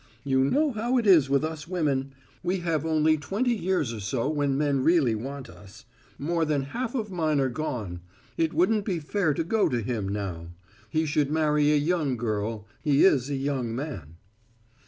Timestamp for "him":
9.79-10.09